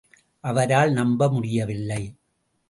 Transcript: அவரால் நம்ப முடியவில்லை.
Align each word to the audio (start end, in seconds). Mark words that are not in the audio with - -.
அவரால் 0.43 0.91
நம்ப 0.91 1.29
முடியவில்லை. 1.29 2.01